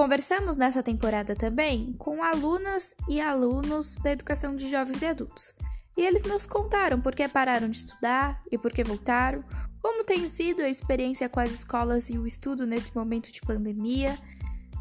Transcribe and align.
Conversamos 0.00 0.56
nessa 0.56 0.82
temporada 0.82 1.36
também 1.36 1.94
com 1.98 2.24
alunas 2.24 2.94
e 3.06 3.20
alunos 3.20 3.96
da 3.96 4.12
educação 4.12 4.56
de 4.56 4.66
jovens 4.70 5.02
e 5.02 5.04
adultos. 5.04 5.52
E 5.94 6.00
eles 6.00 6.22
nos 6.22 6.46
contaram 6.46 6.98
por 6.98 7.14
que 7.14 7.28
pararam 7.28 7.68
de 7.68 7.76
estudar 7.76 8.42
e 8.50 8.56
por 8.56 8.72
que 8.72 8.82
voltaram, 8.82 9.44
como 9.82 10.02
tem 10.02 10.26
sido 10.26 10.62
a 10.62 10.70
experiência 10.70 11.28
com 11.28 11.38
as 11.38 11.52
escolas 11.52 12.08
e 12.08 12.16
o 12.16 12.26
estudo 12.26 12.66
nesse 12.66 12.96
momento 12.96 13.30
de 13.30 13.42
pandemia, 13.42 14.18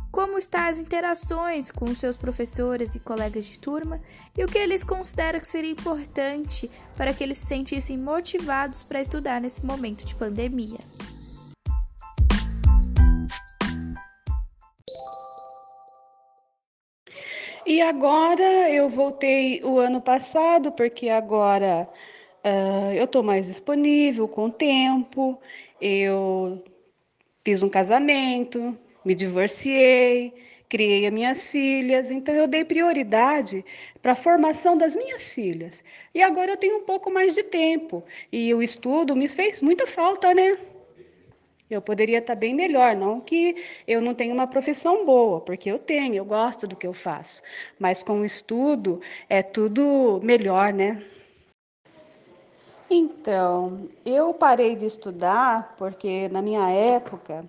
como 0.10 0.38
estão 0.38 0.62
as 0.62 0.78
interações 0.78 1.70
com 1.70 1.94
seus 1.94 2.16
professores 2.16 2.96
e 2.96 3.00
colegas 3.02 3.44
de 3.44 3.60
turma 3.60 4.00
e 4.38 4.46
o 4.46 4.48
que 4.48 4.58
eles 4.58 4.86
consideram 4.86 5.42
que 5.42 5.50
seria 5.50 5.72
importante 5.72 6.72
para 6.96 7.14
que 7.14 7.22
eles 7.22 7.40
se 7.40 7.46
sentissem 7.46 7.98
motivados 7.98 8.84
para 8.84 9.02
estudar 9.02 9.42
nesse 9.42 9.66
momento 9.66 10.06
de 10.06 10.16
pandemia. 10.16 10.80
E 17.70 17.82
agora 17.82 18.72
eu 18.72 18.90
voltei 18.90 19.62
o 19.64 19.78
ano 19.78 20.02
passado, 20.02 20.72
porque 20.72 21.08
agora 21.08 21.88
uh, 22.44 22.92
eu 22.96 23.06
estou 23.06 23.22
mais 23.22 23.46
disponível 23.46 24.28
com 24.28 24.50
tempo, 24.50 25.40
eu 25.80 26.64
fiz 27.46 27.62
um 27.62 27.70
casamento, 27.70 28.76
me 29.06 29.14
divorciei, 29.14 30.34
criei 30.68 31.06
as 31.06 31.14
minhas 31.14 31.52
filhas, 31.52 32.10
então 32.10 32.34
eu 32.34 32.48
dei 32.48 32.66
prioridade 32.66 33.64
para 34.02 34.14
a 34.14 34.16
formação 34.16 34.76
das 34.76 34.96
minhas 34.96 35.32
filhas. 35.32 35.84
E 36.16 36.24
agora 36.24 36.54
eu 36.54 36.58
tenho 36.58 36.78
um 36.78 36.86
pouco 36.86 37.12
mais 37.12 37.36
de 37.36 37.44
tempo 37.44 38.04
e 38.32 38.52
o 38.52 38.64
estudo 38.64 39.16
me 39.16 39.30
fez 39.30 39.62
muita 39.62 39.86
falta, 39.86 40.34
né? 40.34 40.58
Eu 41.70 41.82
poderia 41.82 42.18
estar 42.18 42.34
bem 42.34 42.54
melhor, 42.54 42.96
não 42.96 43.22
que 43.22 43.56
eu 43.88 44.02
não 44.02 44.16
tenha 44.16 44.34
uma 44.34 44.48
profissão 44.48 45.06
boa, 45.06 45.40
porque 45.40 45.70
eu 45.70 45.78
tenho, 45.78 46.16
eu 46.16 46.26
gosto 46.26 46.66
do 46.66 46.76
que 46.76 46.88
eu 46.88 46.94
faço. 46.94 47.44
Mas 47.78 48.02
com 48.02 48.22
o 48.22 48.26
estudo 48.26 49.00
é 49.30 49.44
tudo 49.44 50.20
melhor, 50.24 50.74
né? 50.74 51.04
Então, 52.90 53.88
eu 54.04 54.34
parei 54.34 54.76
de 54.76 54.88
estudar 54.88 55.76
porque 55.78 56.28
na 56.30 56.42
minha 56.42 56.68
época 56.72 57.48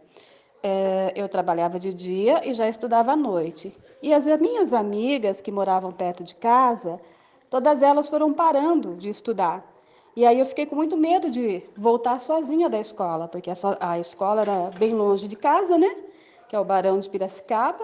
é, 0.62 1.14
eu 1.16 1.26
trabalhava 1.26 1.78
de 1.78 1.94
dia 1.94 2.46
e 2.46 2.52
já 2.52 2.68
estudava 2.68 3.12
à 3.12 3.16
noite. 3.16 3.74
E 4.02 4.12
as 4.12 4.26
minhas 4.38 4.74
amigas 4.74 5.41
que 5.41 5.50
moravam 5.50 5.92
perto 5.92 6.22
de 6.22 6.34
casa, 6.34 7.00
todas 7.48 7.82
elas 7.82 8.10
foram 8.10 8.34
parando 8.34 8.94
de 8.96 9.08
estudar. 9.08 9.64
E 10.20 10.26
aí 10.26 10.38
eu 10.38 10.44
fiquei 10.44 10.66
com 10.66 10.76
muito 10.76 10.98
medo 10.98 11.30
de 11.30 11.62
voltar 11.74 12.20
sozinha 12.20 12.68
da 12.68 12.78
escola, 12.78 13.26
porque 13.26 13.50
a 13.80 13.98
escola 13.98 14.42
era 14.42 14.70
bem 14.78 14.92
longe 14.92 15.26
de 15.26 15.34
casa, 15.34 15.78
né? 15.78 15.96
Que 16.46 16.54
é 16.54 16.60
o 16.60 16.64
Barão 16.64 16.98
de 16.98 17.08
Piracicaba. 17.08 17.82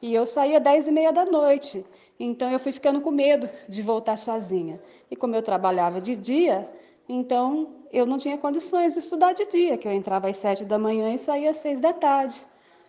E 0.00 0.14
eu 0.14 0.24
saía 0.24 0.58
dez 0.58 0.88
e 0.88 0.90
meia 0.90 1.12
da 1.12 1.26
noite. 1.26 1.84
Então 2.18 2.50
eu 2.50 2.58
fui 2.58 2.72
ficando 2.72 3.02
com 3.02 3.10
medo 3.10 3.46
de 3.68 3.82
voltar 3.82 4.16
sozinha. 4.16 4.80
E 5.10 5.16
como 5.16 5.36
eu 5.36 5.42
trabalhava 5.42 6.00
de 6.00 6.16
dia, 6.16 6.66
então 7.06 7.74
eu 7.92 8.06
não 8.06 8.16
tinha 8.16 8.38
condições 8.38 8.94
de 8.94 9.00
estudar 9.00 9.34
de 9.34 9.44
dia, 9.44 9.76
que 9.76 9.86
eu 9.86 9.92
entrava 9.92 10.30
às 10.30 10.38
sete 10.38 10.64
da 10.64 10.78
manhã 10.78 11.12
e 11.12 11.18
saía 11.18 11.50
às 11.50 11.58
seis 11.58 11.78
da 11.78 11.92
tarde. 11.92 12.40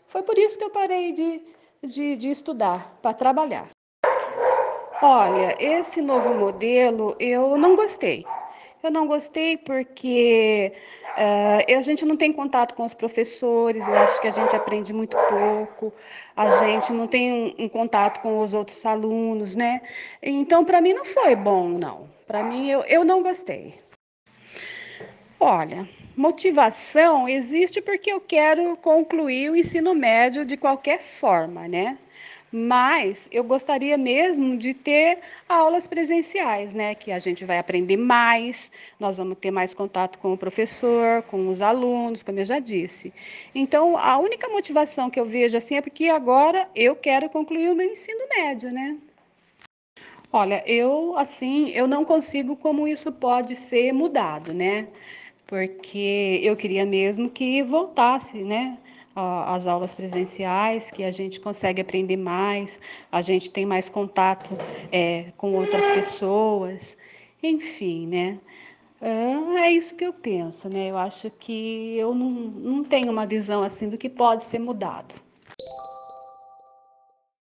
Foi 0.05 0.23
por 0.23 0.37
isso 0.37 0.57
que 0.57 0.63
eu 0.63 0.69
parei 0.69 1.11
de, 1.11 1.41
de, 1.83 2.15
de 2.15 2.29
estudar, 2.29 2.97
para 3.01 3.13
trabalhar. 3.13 3.67
Olha, 5.01 5.57
esse 5.59 6.01
novo 6.01 6.33
modelo 6.35 7.17
eu 7.19 7.57
não 7.57 7.75
gostei. 7.75 8.25
Eu 8.83 8.91
não 8.91 9.07
gostei 9.07 9.57
porque 9.57 10.71
uh, 11.17 11.77
a 11.77 11.81
gente 11.81 12.05
não 12.05 12.15
tem 12.15 12.31
contato 12.31 12.75
com 12.75 12.83
os 12.83 12.93
professores, 12.93 13.87
eu 13.87 13.93
acho 13.95 14.21
que 14.21 14.27
a 14.27 14.31
gente 14.31 14.55
aprende 14.55 14.93
muito 14.93 15.17
pouco, 15.27 15.93
a 16.35 16.49
gente 16.49 16.93
não 16.93 17.07
tem 17.07 17.31
um, 17.33 17.65
um 17.65 17.69
contato 17.69 18.21
com 18.21 18.39
os 18.39 18.53
outros 18.53 18.85
alunos, 18.85 19.55
né? 19.55 19.81
Então, 20.21 20.63
para 20.63 20.79
mim 20.79 20.93
não 20.93 21.05
foi 21.05 21.35
bom, 21.35 21.69
não. 21.69 22.07
Para 22.27 22.43
mim, 22.43 22.69
eu, 22.69 22.81
eu 22.83 23.03
não 23.03 23.23
gostei. 23.23 23.73
Olha, 25.39 25.87
motivação 26.15 27.27
existe 27.27 27.81
porque 27.81 28.11
eu 28.11 28.19
quero 28.19 28.75
concluir 28.77 29.51
o 29.51 29.55
ensino 29.55 29.93
médio 29.93 30.43
de 30.43 30.57
qualquer 30.57 30.99
forma, 30.99 31.67
né? 31.67 31.97
Mas 32.59 33.29
eu 33.31 33.43
gostaria 33.43 33.95
mesmo 33.99 34.57
de 34.57 34.73
ter 34.73 35.19
aulas 35.47 35.85
presenciais, 35.85 36.73
né? 36.73 36.95
Que 36.95 37.11
a 37.11 37.19
gente 37.19 37.45
vai 37.45 37.59
aprender 37.59 37.97
mais, 37.97 38.71
nós 38.99 39.19
vamos 39.19 39.37
ter 39.37 39.51
mais 39.51 39.75
contato 39.75 40.17
com 40.17 40.33
o 40.33 40.37
professor, 40.37 41.21
com 41.23 41.49
os 41.49 41.61
alunos, 41.61 42.23
como 42.23 42.39
eu 42.39 42.45
já 42.45 42.57
disse. 42.57 43.13
Então, 43.53 43.95
a 43.95 44.17
única 44.17 44.49
motivação 44.49 45.07
que 45.07 45.19
eu 45.19 45.25
vejo 45.25 45.55
assim 45.55 45.75
é 45.75 45.81
porque 45.81 46.05
agora 46.05 46.67
eu 46.73 46.95
quero 46.95 47.29
concluir 47.29 47.69
o 47.69 47.75
meu 47.75 47.91
ensino 47.91 48.27
médio, 48.27 48.73
né? 48.73 48.97
Olha, 50.33 50.63
eu 50.65 51.15
assim, 51.15 51.69
eu 51.69 51.87
não 51.87 52.03
consigo 52.03 52.55
como 52.55 52.87
isso 52.87 53.11
pode 53.11 53.55
ser 53.55 53.93
mudado, 53.93 54.51
né? 54.51 54.87
Porque 55.45 56.41
eu 56.43 56.55
queria 56.55 56.85
mesmo 56.87 57.29
que 57.29 57.61
voltasse, 57.61 58.43
né? 58.43 58.79
As 59.45 59.65
aulas 59.65 59.93
presenciais, 59.93 60.91
que 60.91 61.03
a 61.03 61.11
gente 61.11 61.39
consegue 61.39 61.81
aprender 61.81 62.17
mais, 62.17 62.79
a 63.11 63.21
gente 63.21 63.49
tem 63.49 63.65
mais 63.65 63.89
contato 63.89 64.55
é, 64.91 65.31
com 65.37 65.53
outras 65.53 65.89
pessoas, 65.91 66.97
enfim, 67.41 68.07
né? 68.07 68.39
É 69.01 69.71
isso 69.71 69.95
que 69.95 70.05
eu 70.05 70.13
penso, 70.13 70.69
né? 70.69 70.89
Eu 70.89 70.97
acho 70.97 71.29
que 71.29 71.95
eu 71.97 72.15
não, 72.15 72.29
não 72.29 72.83
tenho 72.83 73.11
uma 73.11 73.25
visão 73.25 73.61
assim 73.61 73.89
do 73.89 73.97
que 73.97 74.09
pode 74.09 74.43
ser 74.43 74.59
mudado. 74.59 75.13